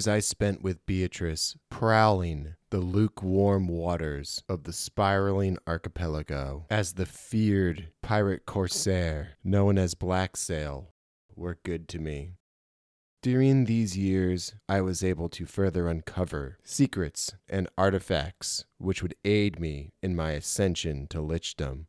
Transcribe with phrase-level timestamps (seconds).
[0.00, 7.04] Years I spent with Beatrice prowling the lukewarm waters of the spiraling archipelago as the
[7.04, 10.94] feared pirate corsair known as Black Sail
[11.36, 12.36] were good to me.
[13.20, 19.60] During these years, I was able to further uncover secrets and artifacts which would aid
[19.60, 21.88] me in my ascension to lichdom.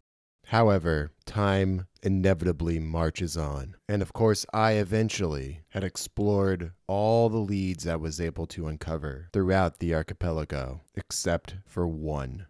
[0.51, 7.87] However, time inevitably marches on, and of course, I eventually had explored all the leads
[7.87, 12.47] I was able to uncover throughout the archipelago, except for one.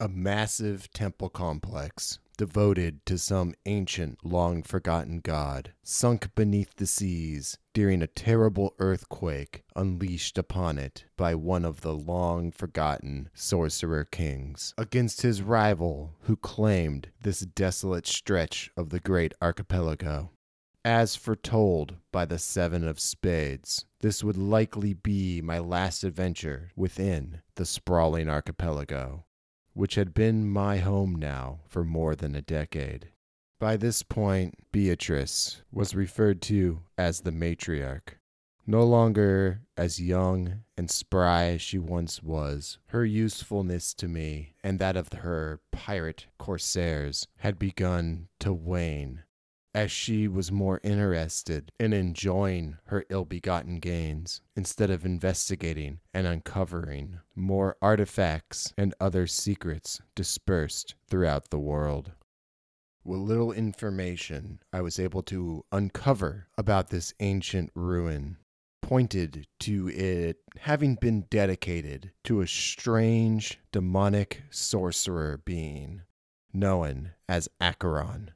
[0.00, 7.58] A massive temple complex devoted to some ancient, long forgotten god, sunk beneath the seas
[7.72, 14.74] during a terrible earthquake unleashed upon it by one of the long forgotten sorcerer kings,
[14.76, 20.30] against his rival who claimed this desolate stretch of the great archipelago.
[20.84, 27.40] As foretold by the Seven of Spades, this would likely be my last adventure within
[27.54, 29.24] the sprawling archipelago
[29.74, 33.08] which had been my home now for more than a decade.
[33.58, 38.18] By this point, Beatrice was referred to as the matriarch.
[38.66, 44.78] No longer as young and spry as she once was, her usefulness to me and
[44.78, 49.24] that of her pirate corsairs had begun to wane
[49.74, 56.26] as she was more interested in enjoying her ill begotten gains instead of investigating and
[56.26, 62.12] uncovering more artifacts and other secrets dispersed throughout the world.
[63.04, 68.36] What little information I was able to uncover about this ancient ruin
[68.80, 76.02] pointed to it having been dedicated to a strange demonic sorcerer being
[76.52, 78.32] known as Acheron.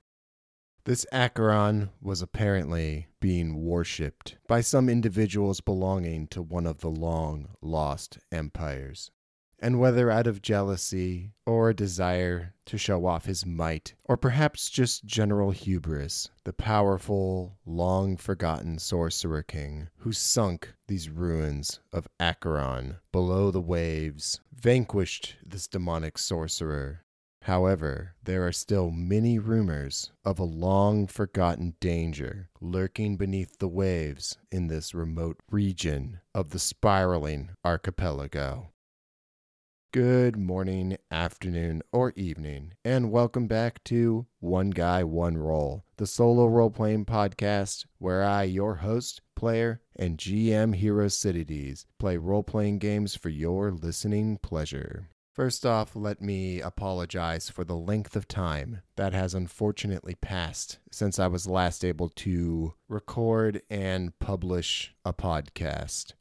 [0.86, 7.48] This Acheron was apparently being worshipped by some individuals belonging to one of the long
[7.60, 9.10] lost empires.
[9.58, 14.70] And whether out of jealousy or a desire to show off his might, or perhaps
[14.70, 22.98] just general hubris, the powerful, long forgotten sorcerer king who sunk these ruins of Acheron
[23.10, 27.02] below the waves vanquished this demonic sorcerer
[27.46, 34.36] However, there are still many rumors of a long forgotten danger lurking beneath the waves
[34.50, 38.70] in this remote region of the spiraling archipelago.
[39.92, 46.46] Good morning, afternoon, or evening, and welcome back to One Guy, One Roll, the solo
[46.46, 52.80] role playing podcast where I, your host, player, and GM Hero Cities, play role playing
[52.80, 55.10] games for your listening pleasure.
[55.36, 61.19] First off, let me apologize for the length of time that has unfortunately passed since
[61.19, 66.14] I was last able to record and publish a podcast.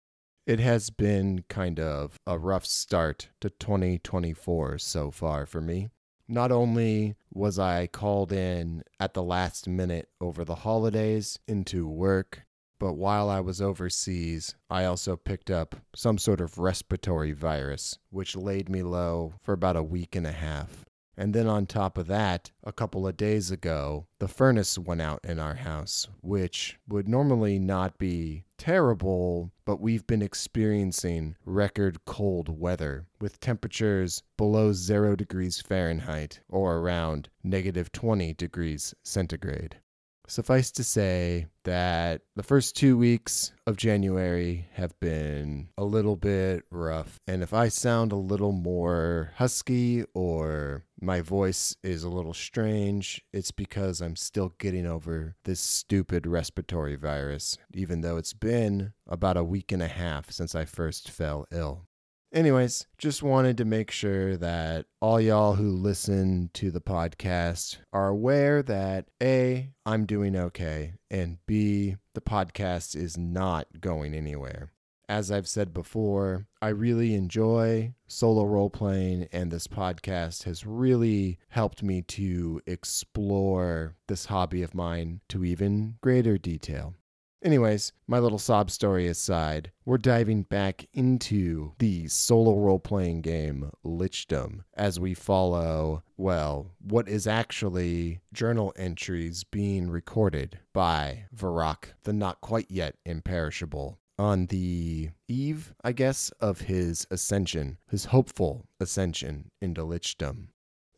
[0.46, 5.88] It has been kind of a rough start to 2024 so far for me.
[6.28, 12.45] Not only was I called in at the last minute over the holidays into work
[12.80, 18.36] but while I was overseas, I also picked up some sort of respiratory virus, which
[18.36, 20.86] laid me low for about a week and a half.
[21.18, 25.22] And then on top of that, a couple of days ago, the furnace went out
[25.24, 32.50] in our house, which would normally not be terrible, but we've been experiencing record cold
[32.50, 39.78] weather with temperatures below zero degrees Fahrenheit or around negative 20 degrees centigrade.
[40.28, 46.64] Suffice to say that the first two weeks of January have been a little bit
[46.72, 47.20] rough.
[47.28, 53.24] And if I sound a little more husky or my voice is a little strange,
[53.32, 59.38] it's because I'm still getting over this stupid respiratory virus, even though it's been about
[59.38, 61.88] a week and a half since I first fell ill.
[62.36, 68.10] Anyways, just wanted to make sure that all y'all who listen to the podcast are
[68.10, 74.74] aware that A, I'm doing okay, and B, the podcast is not going anywhere.
[75.08, 81.40] As I've said before, I really enjoy solo role playing, and this podcast has really
[81.48, 86.96] helped me to explore this hobby of mine to even greater detail.
[87.46, 93.70] Anyways, my little sob story aside, we're diving back into the solo role playing game
[93.86, 102.14] Lichdom as we follow, well, what is actually journal entries being recorded by Vrakh, the
[102.14, 104.00] not quite yet imperishable.
[104.18, 110.48] On the eve, I guess, of his ascension, his hopeful ascension into Lichdom.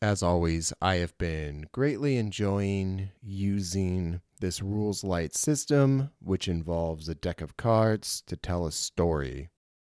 [0.02, 7.16] As always, I have been greatly enjoying using this rules light system, which involves a
[7.16, 9.50] deck of cards to tell a story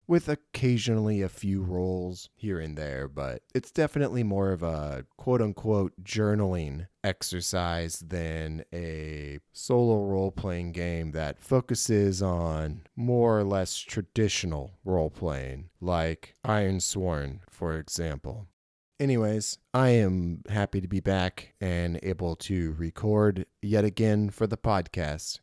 [0.08, 5.42] with occasionally a few rolls here and there, but it's definitely more of a quote
[5.42, 13.78] unquote journaling exercise than a solo role playing game that focuses on more or less
[13.78, 18.48] traditional role playing, like Ironsworn, for example.
[19.04, 24.56] Anyways, I am happy to be back and able to record yet again for the
[24.56, 25.42] podcast.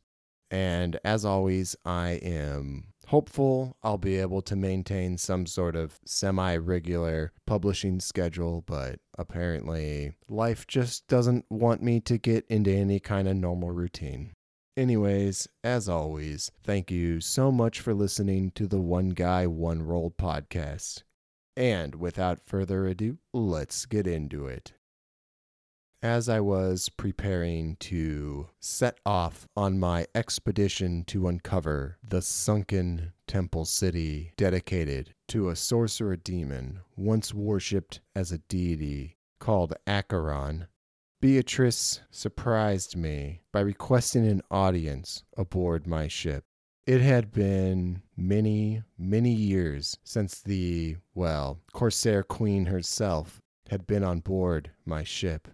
[0.50, 6.56] And as always, I am hopeful I'll be able to maintain some sort of semi
[6.56, 13.28] regular publishing schedule, but apparently life just doesn't want me to get into any kind
[13.28, 14.32] of normal routine.
[14.74, 20.10] Anyways, as always, thank you so much for listening to the One Guy, One Roll
[20.10, 21.02] podcast.
[21.60, 24.72] And without further ado, let's get into it
[26.02, 33.66] as I was preparing to set off on my expedition to uncover the sunken temple
[33.66, 40.66] city dedicated to a sorcerer demon once worshipped as a deity called Acheron,
[41.20, 46.44] Beatrice surprised me by requesting an audience aboard my ship.
[46.86, 54.20] It had been many, many years since the, well, Corsair Queen herself had been on
[54.20, 55.48] board my ship.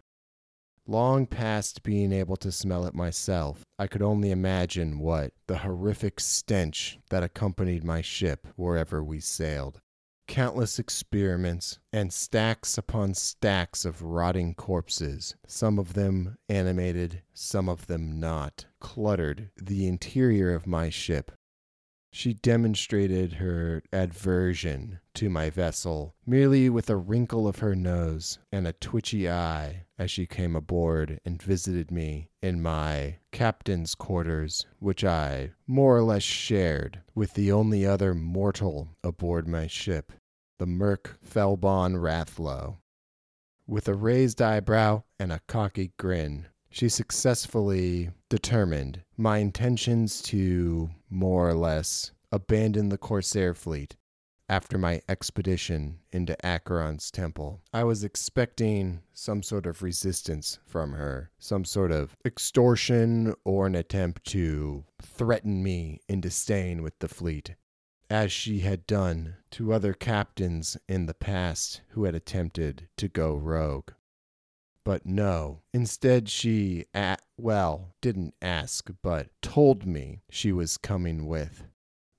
[0.86, 6.20] Long past being able to smell it myself, I could only imagine what the horrific
[6.20, 9.80] stench that accompanied my ship wherever we sailed.
[10.26, 17.86] Countless experiments and stacks upon stacks of rotting corpses, some of them animated, some of
[17.86, 21.32] them not, cluttered the interior of my ship
[22.16, 28.66] she demonstrated her aversion to my vessel merely with a wrinkle of her nose and
[28.66, 35.04] a twitchy eye as she came aboard and visited me in my captain's quarters, which
[35.04, 40.10] I more or less shared with the only other mortal aboard my ship,
[40.58, 42.78] the Merc Felbon Rathlow.
[43.66, 46.46] With a raised eyebrow and a cocky grin,
[46.76, 53.96] she successfully determined my intentions to more or less abandon the Corsair fleet
[54.50, 57.62] after my expedition into Acheron's temple.
[57.72, 63.74] I was expecting some sort of resistance from her, some sort of extortion or an
[63.74, 67.54] attempt to threaten me into staying with the fleet,
[68.10, 73.34] as she had done to other captains in the past who had attempted to go
[73.34, 73.92] rogue.
[74.86, 75.62] But no.
[75.74, 81.64] Instead, she, at, well, didn't ask, but told me she was coming with.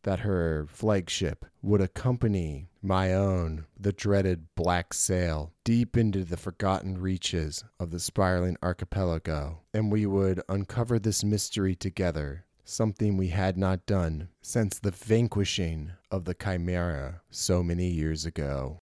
[0.04, 6.98] That her flagship would accompany my own, the dreaded Black Sail, deep into the forgotten
[6.98, 13.58] reaches of the spiraling archipelago, and we would uncover this mystery together, something we had
[13.58, 18.80] not done since the vanquishing of the Chimera so many years ago.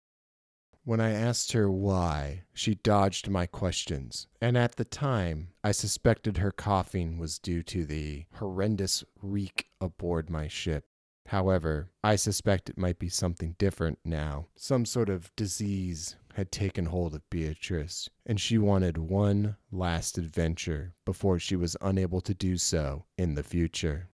[0.86, 6.36] When I asked her why, she dodged my questions, and at the time, I suspected
[6.36, 10.84] her coughing was due to the horrendous reek aboard my ship.
[11.28, 14.48] However, I suspect it might be something different now.
[14.56, 20.92] Some sort of disease had taken hold of Beatrice, and she wanted one last adventure
[21.06, 24.10] before she was unable to do so in the future.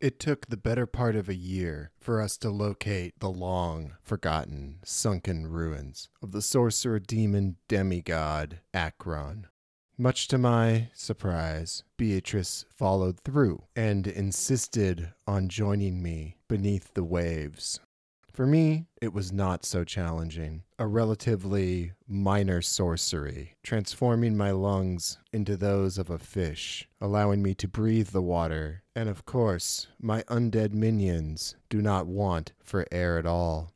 [0.00, 4.78] It took the better part of a year for us to locate the long forgotten
[4.84, 9.48] sunken ruins of the sorcerer demon demigod Acheron.
[9.96, 17.80] Much to my surprise, Beatrice followed through and insisted on joining me beneath the waves.
[18.38, 20.62] For me, it was not so challenging.
[20.78, 27.66] A relatively minor sorcery, transforming my lungs into those of a fish, allowing me to
[27.66, 28.84] breathe the water.
[28.94, 33.72] And of course, my undead minions do not want for air at all.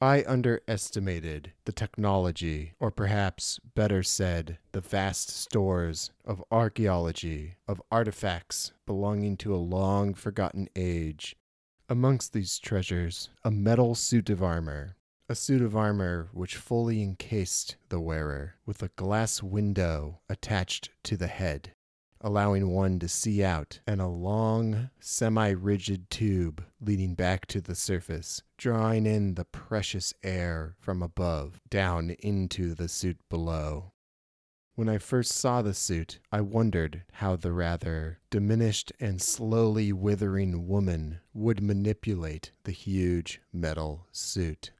[0.00, 8.72] I underestimated the technology, or perhaps better said, the vast stores of archaeology, of artifacts
[8.86, 11.36] belonging to a long forgotten age
[11.90, 17.76] Amongst these treasures, a metal suit of armor, a suit of armor which fully encased
[17.88, 21.72] the wearer, with a glass window attached to the head,
[22.20, 27.74] allowing one to see out, and a long, semi rigid tube leading back to the
[27.74, 33.92] surface, drawing in the precious air from above down into the suit below.
[34.78, 40.68] When I first saw the suit, I wondered how the rather diminished and slowly withering
[40.68, 44.70] woman would manipulate the huge metal suit.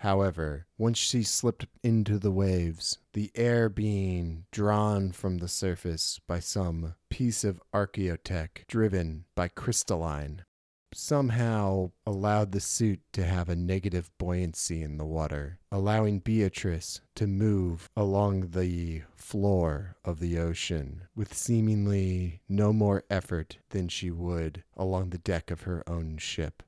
[0.00, 6.38] However, once she slipped into the waves, the air being drawn from the surface by
[6.38, 10.44] some piece of archaeotech driven by crystalline,
[10.92, 17.26] somehow allowed the suit to have a negative buoyancy in the water, allowing Beatrice to
[17.26, 24.64] move along the floor of the ocean with seemingly no more effort than she would
[24.76, 26.62] along the deck of her own ship.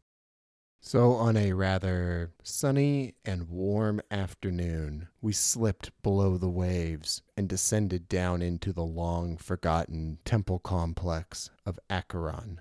[0.81, 8.09] So, on a rather sunny and warm afternoon, we slipped below the waves and descended
[8.09, 12.61] down into the long forgotten temple complex of Acheron.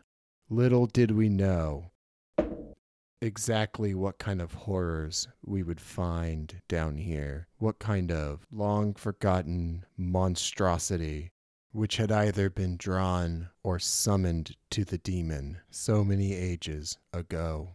[0.50, 1.92] Little did we know
[3.22, 9.86] exactly what kind of horrors we would find down here, what kind of long forgotten
[9.98, 11.32] monstrosity
[11.72, 17.70] which had either been drawn or summoned to the demon so many ages ago.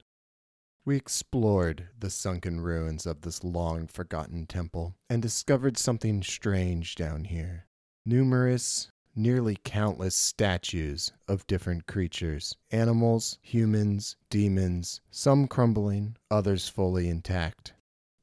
[0.84, 7.24] We explored the sunken ruins of this long forgotten temple and discovered something strange down
[7.24, 7.66] here.
[8.04, 17.74] Numerous, nearly countless statues of different creatures animals, humans, demons, some crumbling, others fully intact.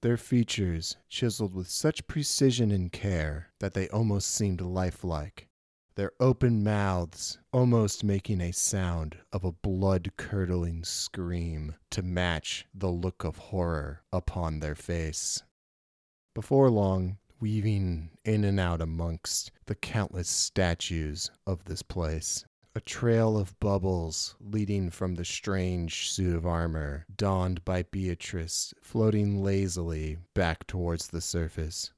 [0.01, 5.49] Their features chiseled with such precision and care that they almost seemed lifelike
[5.99, 12.87] their open mouths almost making a sound of a blood curdling scream to match the
[12.87, 15.43] look of horror upon their face.
[16.33, 23.37] Before long, weaving in and out amongst the countless statues of this place, a trail
[23.37, 30.67] of bubbles leading from the strange suit of armor donned by Beatrice floating lazily back
[30.67, 31.91] towards the surface.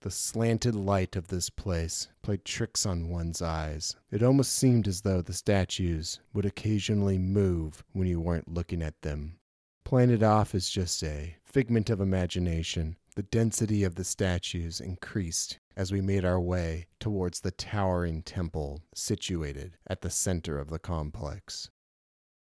[0.00, 3.96] The slanted light of this place played tricks on one's eyes.
[4.10, 9.00] It almost seemed as though the statues would occasionally move when you weren't looking at
[9.02, 9.38] them.
[9.84, 15.58] Playing it off as just a figment of imagination, the density of the statues increased
[15.74, 20.78] as we made our way towards the towering temple situated at the center of the
[20.78, 21.70] complex.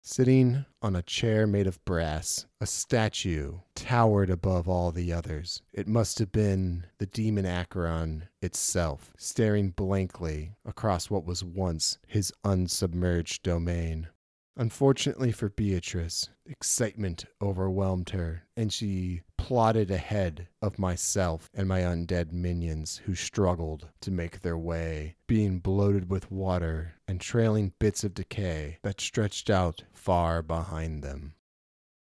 [0.04, 5.62] Sitting on a chair made of brass, a statue towered above all the others.
[5.72, 12.32] It must have been the demon Acheron itself, staring blankly across what was once his
[12.44, 14.08] unsubmerged domain.
[14.56, 22.32] Unfortunately for Beatrice, excitement overwhelmed her, and she plodded ahead of myself and my undead
[22.32, 28.14] minions who struggled to make their way, being bloated with water and trailing bits of
[28.14, 31.34] decay that stretched out far behind them.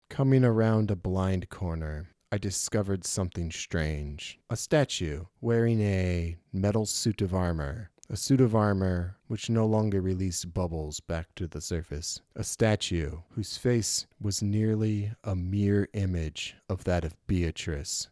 [0.09, 4.39] Coming around a blind corner, I discovered something strange.
[4.49, 10.01] A statue wearing a metal suit of armor a suit of armor which no longer
[10.01, 16.57] released bubbles back to the surface, a statue whose face was nearly a mere image
[16.69, 18.09] of that of Beatrice.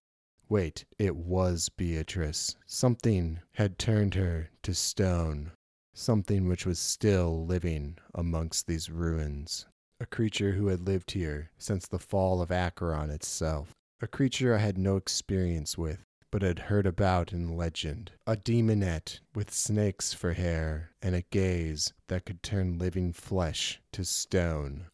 [0.48, 2.56] Wait, it was Beatrice.
[2.66, 5.52] Something had turned her to stone,
[5.94, 9.66] something which was still living amongst these ruins.
[9.98, 13.72] A creature who had lived here since the fall of Acheron itself.
[14.02, 18.12] A creature I had no experience with, but had heard about in legend.
[18.26, 24.04] A demonette with snakes for hair and a gaze that could turn living flesh to
[24.04, 24.86] stone.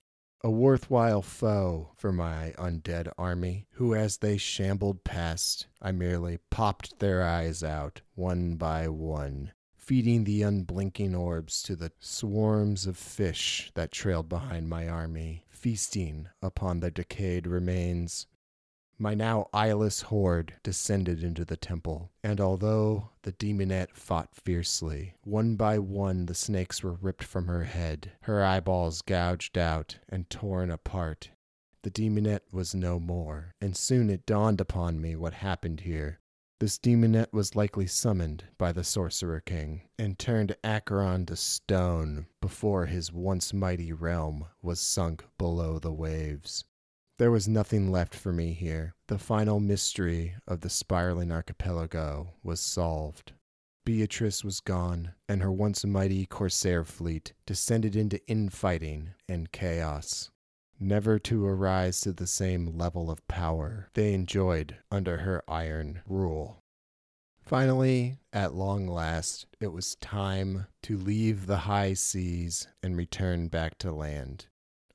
[0.44, 6.98] A worthwhile foe for my undead army, who as they shambled past, I merely popped
[6.98, 13.70] their eyes out one by one, feeding the unblinking orbs to the swarms of fish
[13.74, 18.26] that trailed behind my army, feasting upon the decayed remains
[19.02, 25.56] my now eyeless horde descended into the temple, and although the demonette fought fiercely, one
[25.56, 30.70] by one the snakes were ripped from her head, her eyeballs gouged out and torn
[30.70, 31.30] apart.
[31.82, 36.20] The demonette was no more, and soon it dawned upon me what happened here.
[36.60, 42.86] This demonette was likely summoned by the Sorcerer King, and turned Acheron to stone before
[42.86, 46.62] his once mighty realm was sunk below the waves.
[47.18, 48.94] There was nothing left for me here.
[49.06, 53.32] The final mystery of the spiraling archipelago was solved.
[53.84, 60.30] Beatrice was gone, and her once mighty corsair fleet descended into infighting and chaos,
[60.78, 66.62] never to arise to the same level of power they enjoyed under her iron rule.
[67.40, 73.76] Finally, at long last, it was time to leave the high seas and return back
[73.78, 74.46] to land.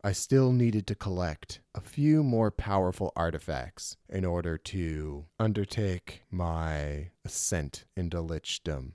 [0.07, 7.09] I still needed to collect a few more powerful artifacts in order to undertake my
[7.25, 8.93] ascent into lichdom.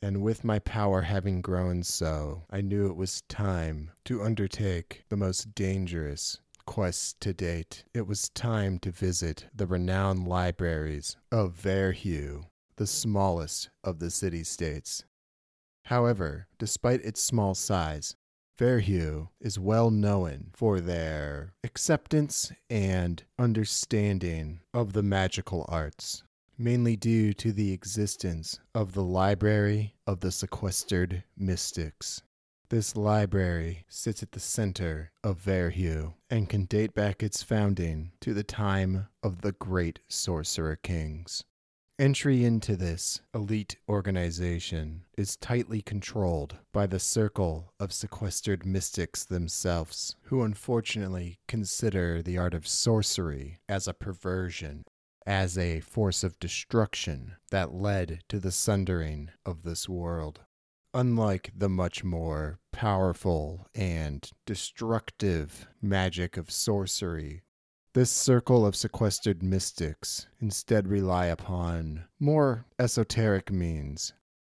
[0.00, 5.16] And with my power having grown so, I knew it was time to undertake the
[5.16, 12.44] most dangerous quest to date, it was time to visit the renowned libraries of Verhew,
[12.76, 15.02] the smallest of the city states.
[15.86, 18.14] However, despite its small size,
[18.62, 26.22] Verhew is well known for their acceptance and understanding of the magical arts,
[26.56, 32.22] mainly due to the existence of the Library of the Sequestered Mystics.
[32.68, 38.32] This library sits at the center of Verhew and can date back its founding to
[38.32, 41.42] the time of the great sorcerer kings.
[42.02, 50.16] Entry into this elite organization is tightly controlled by the circle of sequestered mystics themselves,
[50.22, 54.84] who unfortunately consider the art of sorcery as a perversion,
[55.26, 60.40] as a force of destruction that led to the sundering of this world.
[60.92, 67.42] Unlike the much more powerful and destructive magic of sorcery
[67.94, 74.14] this circle of sequestered mystics instead rely upon more esoteric means,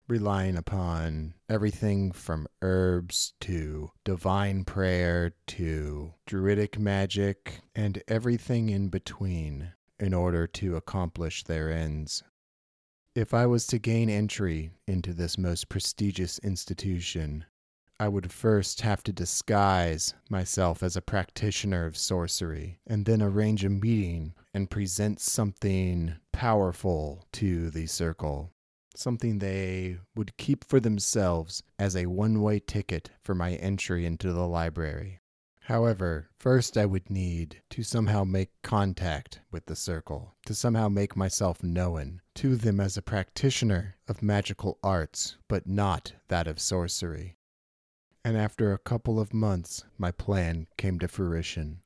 [0.06, 9.72] relying upon everything from herbs to divine prayer to druidic magic and everything in between
[9.98, 12.22] in order to accomplish their ends.
[13.16, 17.44] If I was to gain entry into this most prestigious institution,
[18.00, 23.64] I would first have to disguise myself as a practitioner of sorcery, and then arrange
[23.64, 28.50] a meeting and present something powerful to the circle.
[28.96, 34.32] Something they would keep for themselves as a one way ticket for my entry into
[34.32, 35.20] the library.
[35.60, 41.16] However, first I would need to somehow make contact with the circle, to somehow make
[41.16, 47.36] myself known to them as a practitioner of magical arts, but not that of sorcery
[48.24, 51.80] and after a couple of months, my plan came to fruition.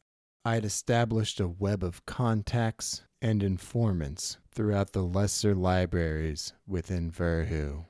[0.44, 7.84] I had established a web of contacts and informants throughout the lesser libraries within Verhew.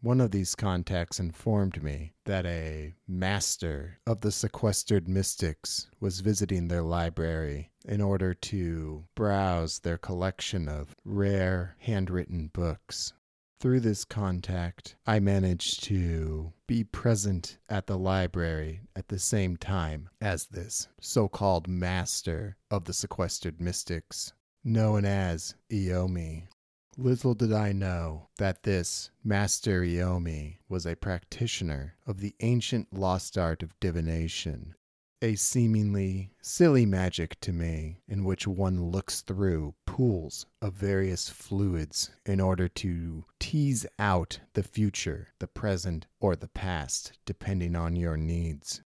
[0.00, 6.66] One of these contacts informed me that a master of the sequestered mystics was visiting
[6.66, 13.12] their library in order to browse their collection of rare handwritten books.
[13.62, 20.10] Through this contact, I managed to be present at the library at the same time
[20.20, 24.32] as this so called master of the sequestered mystics,
[24.64, 26.48] known as Iomi.
[26.96, 33.38] Little did I know that this Master Iomi was a practitioner of the ancient lost
[33.38, 34.74] art of divination
[35.22, 42.10] a seemingly silly magic to me in which one looks through pools of various fluids
[42.26, 48.16] in order to tease out the future, the present, or the past, depending on your
[48.16, 48.82] needs.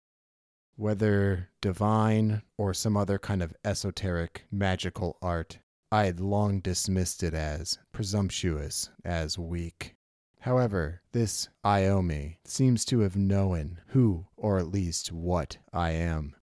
[0.76, 7.34] Whether divine or some other kind of esoteric magical art, I had long dismissed it
[7.34, 9.96] as presumptuous, as weak.
[10.46, 16.36] However, this Iomi seems to have known who, or at least what, I am.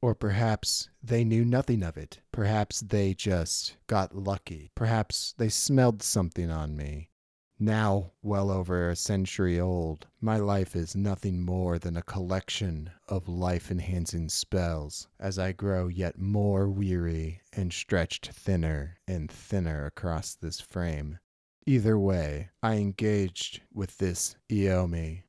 [0.00, 2.22] Or perhaps they knew nothing of it.
[2.32, 4.72] Perhaps they just got lucky.
[4.74, 7.10] Perhaps they smelled something on me.
[7.58, 13.28] Now, well over a century old, my life is nothing more than a collection of
[13.28, 20.34] life enhancing spells as I grow yet more weary and stretched thinner and thinner across
[20.34, 21.18] this frame.
[21.66, 25.24] Either way, I engaged with this Iomi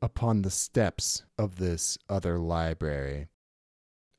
[0.00, 3.28] upon the steps of this other library.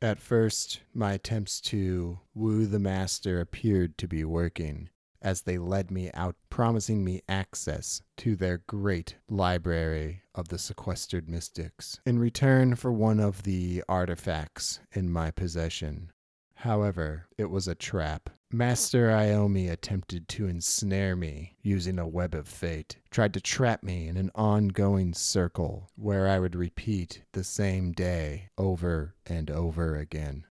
[0.02, 4.90] At first, my attempts to woo the master appeared to be working,
[5.22, 11.30] as they led me out, promising me access to their great library of the sequestered
[11.30, 16.12] mystics in return for one of the artifacts in my possession.
[16.56, 18.30] However, it was a trap.
[18.56, 24.08] Master Iomi attempted to ensnare me using a web of fate, tried to trap me
[24.08, 30.46] in an ongoing circle where I would repeat the same day over and over again.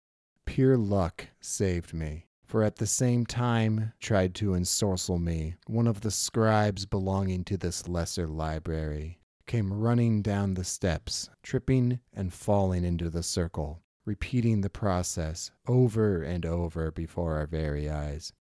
[0.44, 6.02] Pure luck saved me, for at the same time tried to ensorcel me, one of
[6.02, 12.84] the scribes belonging to this lesser library came running down the steps, tripping and falling
[12.84, 18.32] into the circle repeating the process over and over before our very eyes.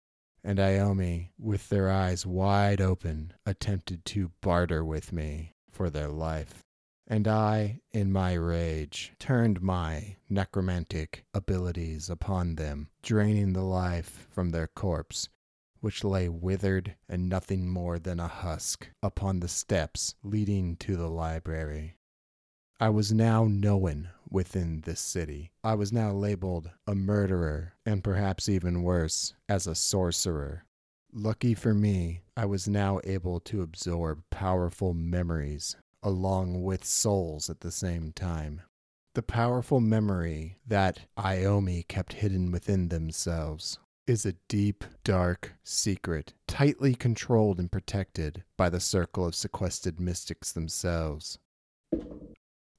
[0.45, 6.65] And Iomi, with their eyes wide open, attempted to barter with me for their life.
[7.07, 14.51] And I, in my rage, turned my necromantic abilities upon them, draining the life from
[14.51, 15.29] their corpse,
[15.81, 21.09] which lay withered and nothing more than a husk upon the steps leading to the
[21.11, 21.97] library.
[22.81, 25.53] I was now known within this city.
[25.63, 30.65] I was now labeled a murderer, and perhaps even worse, as a sorcerer.
[31.13, 37.61] Lucky for me, I was now able to absorb powerful memories along with souls at
[37.61, 38.63] the same time.
[39.15, 46.95] The powerful memory that Iomi kept hidden within themselves is a deep, dark secret, tightly
[46.95, 51.39] controlled and protected by the circle of sequestered mystics themselves.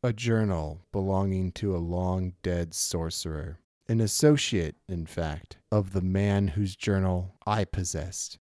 [0.05, 6.49] A journal belonging to a long dead sorcerer, an associate, in fact, of the man
[6.49, 8.37] whose journal I possessed.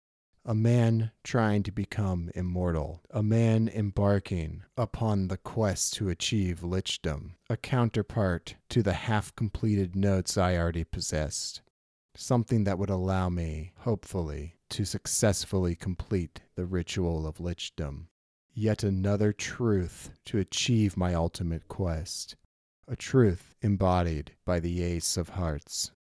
[0.46, 7.36] A man trying to become immortal, a man embarking upon the quest to achieve lichdom,
[7.50, 11.62] a counterpart to the half completed notes I already possessed
[12.16, 18.09] something that would allow me, hopefully, to successfully complete the ritual of lichdom.
[18.62, 22.36] Yet another truth to achieve my ultimate quest,
[22.90, 25.92] a truth embodied by the Ace of Hearts.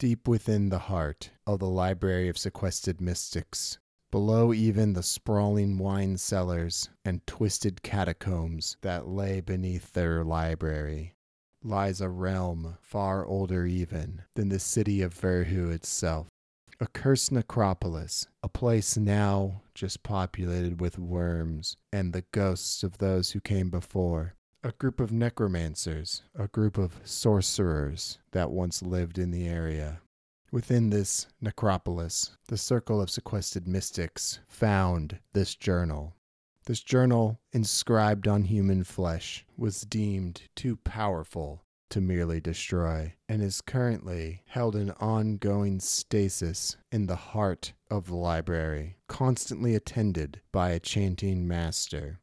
[0.00, 3.78] Deep within the heart of the Library of Sequestered Mystics,
[4.10, 11.14] below even the sprawling wine cellars and twisted catacombs that lay beneath their library,
[11.62, 16.26] lies a realm far older even than the city of Verhu itself.
[16.78, 23.30] A cursed necropolis, a place now just populated with worms and the ghosts of those
[23.30, 24.34] who came before.
[24.62, 30.00] A group of necromancers, a group of sorcerers that once lived in the area.
[30.52, 36.16] Within this necropolis, the circle of sequestered mystics found this journal
[36.66, 43.60] this journal, inscribed on human flesh, was deemed too powerful to merely destroy, and is
[43.60, 50.80] currently held in ongoing stasis in the heart of the library, constantly attended by a
[50.80, 52.18] chanting master.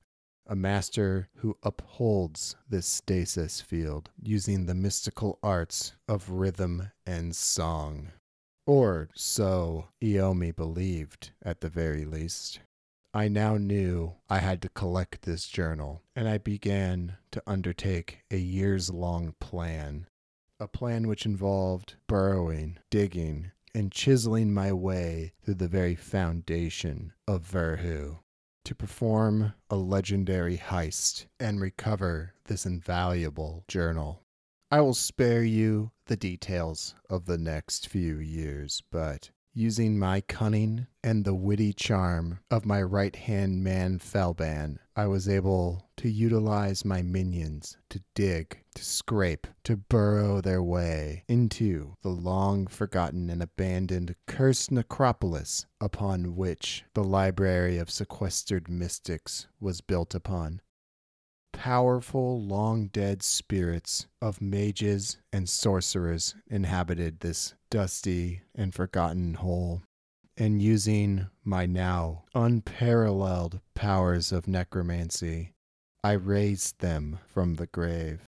[0.45, 8.11] A master who upholds this stasis field using the mystical arts of rhythm and song.
[8.65, 12.59] Or so Iomi believed, at the very least.
[13.15, 18.37] I now knew I had to collect this journal, and I began to undertake a
[18.37, 20.07] years long plan.
[20.59, 27.47] A plan which involved burrowing, digging, and chiseling my way through the very foundation of
[27.47, 28.19] Verhu
[28.65, 34.23] to perform a legendary heist and recover this invaluable journal.
[34.71, 40.87] I will spare you the details of the next few years, but Using my cunning
[41.03, 46.83] and the witty charm of my right hand man Felban, I was able to utilize
[46.83, 53.43] my minions to dig, to scrape, to burrow their way into the long forgotten and
[53.43, 60.61] abandoned cursed necropolis upon which the Library of Sequestered Mystics was built upon
[61.53, 69.81] powerful, long dead spirits of mages and sorcerers inhabited this dusty and forgotten hole.
[70.35, 75.53] And using my now unparalleled powers of necromancy,
[76.03, 78.21] I raised them from the grave.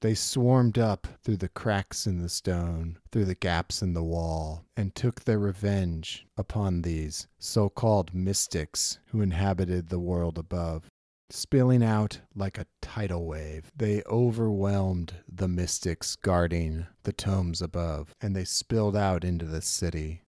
[0.00, 4.64] They swarmed up through the cracks in the stone, through the gaps in the wall,
[4.74, 10.88] and took their revenge upon these so called mystics who inhabited the world above.
[11.32, 18.34] Spilling out like a tidal wave, they overwhelmed the mystics guarding the tomes above, and
[18.34, 20.22] they spilled out into the city,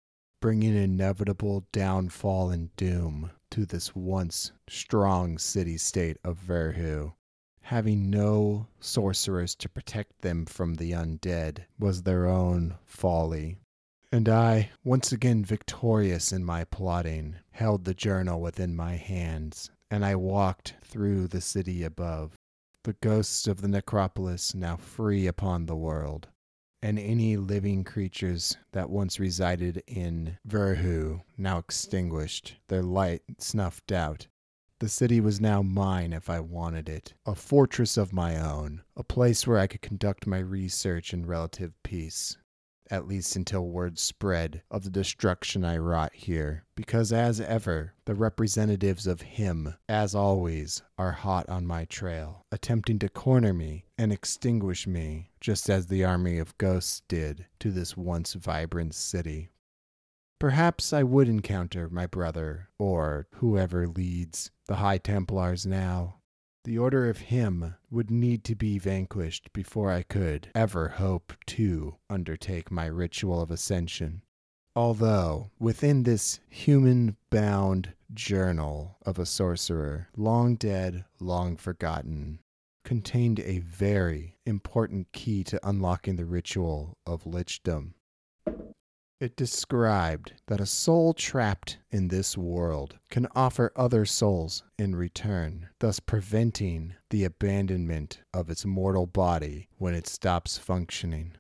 [0.42, 7.14] bringing inevitable downfall and doom to this once strong city state of Verhu.
[7.62, 13.58] Having no sorcerers to protect them from the undead was their own folly.
[14.12, 20.06] And I, once again victorious in my plotting, held the journal within my hands and
[20.06, 22.36] I walked through the city above,
[22.84, 26.28] the ghosts of the necropolis now free upon the world,
[26.82, 34.28] and any living creatures that once resided in Verhu now extinguished, their light snuffed out.
[34.80, 39.04] The city was now mine if I wanted it, a fortress of my own, a
[39.04, 42.38] place where I could conduct my research in relative peace
[42.89, 48.15] at least until word spread of the destruction I wrought here, because as ever, the
[48.15, 54.12] representatives of him, as always, are hot on my trail, attempting to corner me and
[54.12, 59.52] extinguish me, just as the army of ghosts did to this once vibrant city.
[60.39, 66.18] Perhaps I would encounter my brother, or whoever leads the High Templars now,
[66.63, 71.95] the Order of Him would need to be vanquished before I could ever hope to
[72.10, 74.22] undertake my ritual of ascension.
[74.76, 82.39] Although, within this human bound journal of a sorcerer, long dead, long forgotten,
[82.84, 87.93] contained a very important key to unlocking the ritual of lichdom.
[89.19, 95.67] It described that a soul trapped in this world can offer other souls in return,
[95.79, 101.34] thus preventing the abandonment of its mortal body when it stops functioning.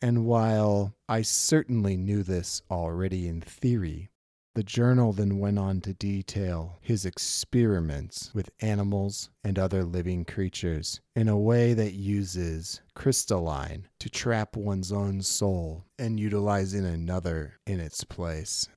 [0.00, 4.10] And while I certainly knew this already in theory,
[4.54, 11.00] the journal then went on to detail his experiments with animals and other living creatures
[11.16, 17.80] in a way that uses crystalline to trap one's own soul and utilizing another in
[17.80, 18.68] its place.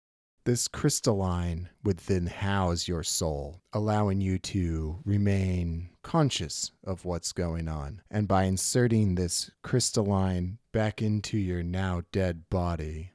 [0.46, 7.68] This crystalline would then house your soul, allowing you to remain conscious of what's going
[7.68, 8.02] on.
[8.10, 13.12] And by inserting this crystalline back into your now dead body,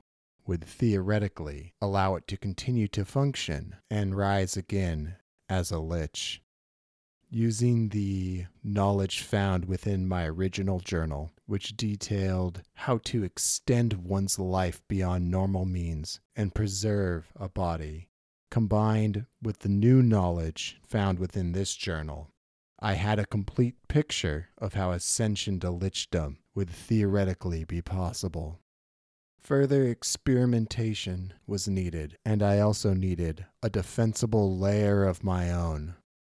[0.47, 5.17] would theoretically allow it to continue to function and rise again
[5.49, 6.43] as a lich.
[7.31, 14.83] Using the knowledge found within my original journal, which detailed how to extend one's life
[14.87, 18.09] beyond normal means and preserve a body,
[18.51, 22.29] combined with the new knowledge found within this journal,
[22.79, 28.59] I had a complete picture of how ascension to lichdom would theoretically be possible.
[29.45, 35.97] Further experimentation was needed, and I also needed a defensible layer of my own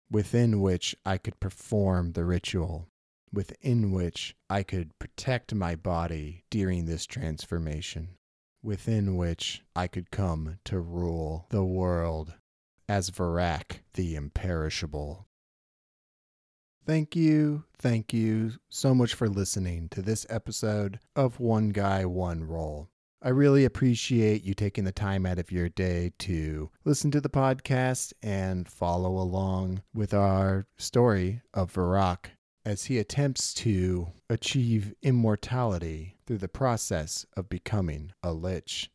[0.09, 2.87] within which I could perform the ritual,
[3.31, 8.15] within which I could protect my body during this transformation,
[8.63, 12.33] within which I could come to rule the world
[12.89, 15.27] as Vrakh the Imperishable.
[16.85, 22.43] Thank you, thank you so much for listening to this episode of One Guy, One
[22.43, 22.89] Roll.
[23.25, 27.27] I really appreciate you taking the time out of your day to listen to the
[27.27, 32.27] podcast and follow along with our story of Vrakh
[32.63, 38.91] as he attempts to achieve immortality through the process of becoming a lich.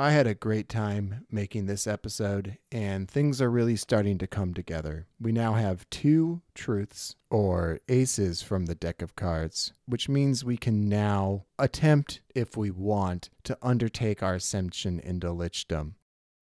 [0.00, 4.54] I had a great time making this episode, and things are really starting to come
[4.54, 5.06] together.
[5.20, 10.56] We now have two truths or aces from the deck of cards, which means we
[10.56, 15.96] can now attempt, if we want, to undertake our ascension into lichdom.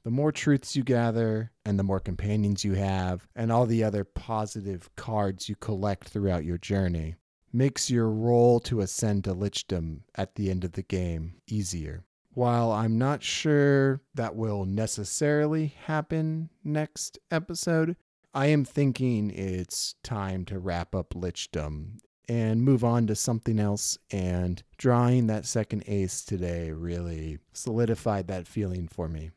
[0.05, 4.05] The more truths you gather, and the more companions you have, and all the other
[4.05, 7.17] positive cards you collect throughout your journey,
[7.53, 12.05] makes your roll to ascend to lichdom at the end of the game easier.
[12.39, 17.97] While I'm not sure that will necessarily happen next episode,
[18.33, 21.99] I am thinking it's time to wrap up Lichdom
[22.29, 23.99] and move on to something else.
[24.13, 29.33] And drawing that second ace today really solidified that feeling for me.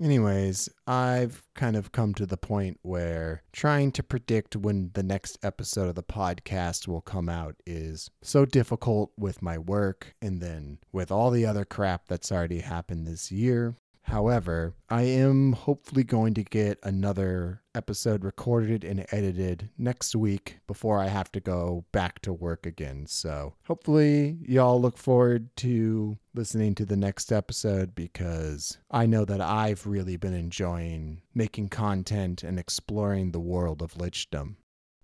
[0.00, 5.38] Anyways, I've kind of come to the point where trying to predict when the next
[5.42, 10.78] episode of the podcast will come out is so difficult with my work and then
[10.90, 13.74] with all the other crap that's already happened this year.
[14.02, 20.98] However, I am hopefully going to get another episode recorded and edited next week before
[20.98, 23.06] I have to go back to work again.
[23.06, 29.40] So, hopefully, y'all look forward to listening to the next episode because I know that
[29.40, 34.56] I've really been enjoying making content and exploring the world of lichdom.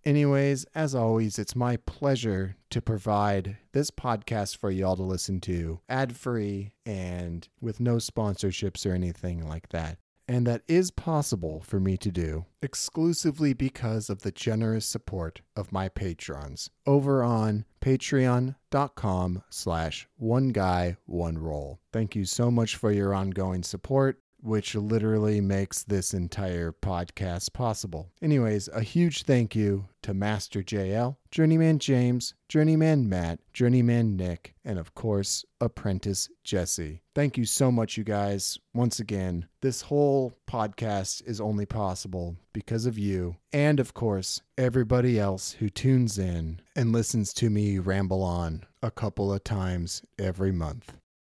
[0.06, 5.80] Anyways, as always, it's my pleasure to provide this podcast for y'all to listen to
[5.88, 9.98] ad free and with no sponsorships or anything like that.
[10.28, 15.72] And that is possible for me to do exclusively because of the generous support of
[15.72, 21.80] my patrons over on patreon.com slash one guy one roll.
[21.92, 28.10] Thank you so much for your ongoing support which literally makes this entire podcast possible.
[28.22, 34.78] Anyways, a huge thank you to Master JL, Journeyman James, Journeyman Matt, Journeyman Nick, and
[34.78, 37.02] of course, Apprentice Jesse.
[37.14, 38.58] Thank you so much, you guys.
[38.72, 45.18] Once again, this whole podcast is only possible because of you, and of course, everybody
[45.18, 50.52] else who tunes in and listens to me ramble on a couple of times every
[50.52, 50.92] month.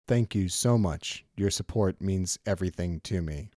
[0.08, 1.26] Thank you so much.
[1.36, 3.50] Your support means everything to me.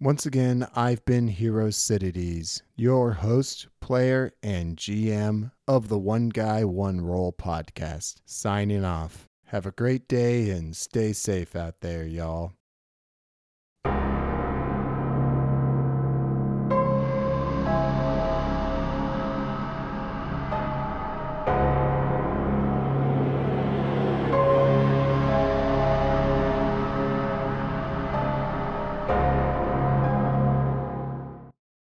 [0.00, 6.64] Once again, I've been Hero Cities, your host, player, and GM of the One Guy,
[6.64, 8.16] One Roll podcast.
[8.24, 9.26] Signing off.
[9.48, 12.52] Have a great day and stay safe out there, y'all.